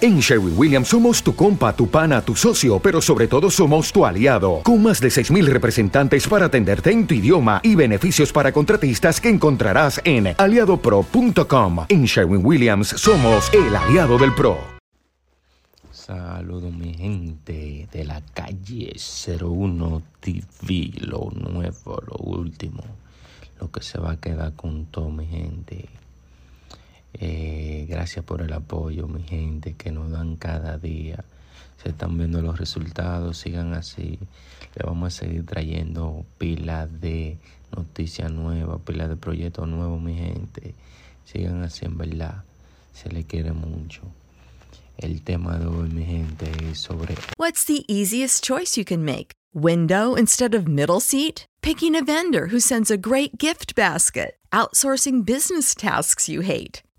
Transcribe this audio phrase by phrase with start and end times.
[0.00, 4.04] En Sherwin Williams somos tu compa, tu pana, tu socio, pero sobre todo somos tu
[4.04, 9.20] aliado, con más de 6.000 representantes para atenderte en tu idioma y beneficios para contratistas
[9.20, 11.86] que encontrarás en aliadopro.com.
[11.88, 14.58] En Sherwin Williams somos el aliado del PRO.
[15.92, 18.92] Saludos mi gente de la calle
[19.40, 22.82] 01 TV, lo nuevo, lo último,
[23.60, 25.88] lo que se va a quedar con todo mi gente.
[27.92, 31.22] Gracias por el apoyo, mi gente, que nos dan cada día.
[31.82, 34.18] Se están viendo los resultados, sigan así.
[34.74, 37.36] Le vamos a seguir trayendo pilas de
[37.76, 40.74] noticias nuevas, pilas de proyectos nuevos, mi gente.
[41.26, 42.44] Sigan así, en verdad.
[42.94, 44.00] Se le quiere mucho.
[44.96, 47.14] El tema de hoy, mi gente, es sobre.
[47.36, 49.32] What's the easiest choice you can make?
[49.52, 51.44] Window instead of middle seat?
[51.60, 54.38] Picking a vendor who sends a great gift basket?
[54.50, 56.82] Outsourcing business tasks you hate?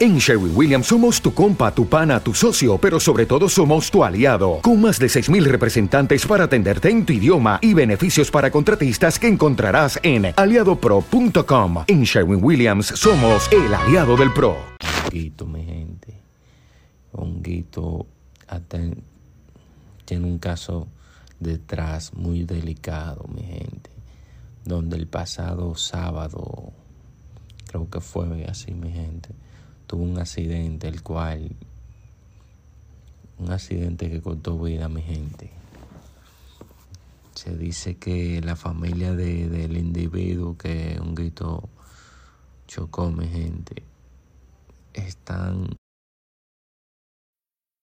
[0.00, 4.04] En Sherwin Williams somos tu compa, tu pana, tu socio, pero sobre todo somos tu
[4.04, 9.18] aliado, con más de 6.000 representantes para atenderte en tu idioma y beneficios para contratistas
[9.18, 11.84] que encontrarás en aliadopro.com.
[11.88, 14.56] En Sherwin Williams somos el aliado del PRO.
[15.06, 16.14] Honguito, mi gente.
[17.10, 18.06] Honguito
[20.04, 20.86] tiene un caso
[21.40, 23.90] detrás muy delicado, mi gente.
[24.64, 26.72] Donde el pasado sábado,
[27.66, 29.30] creo que fue así, mi gente,
[29.88, 31.50] tuvo un accidente, el cual,
[33.38, 35.50] un accidente que cortó vida, mi gente.
[37.34, 41.68] Se dice que la familia de- del individuo que Honguito
[42.66, 43.82] chocó, mi gente,
[44.92, 45.74] están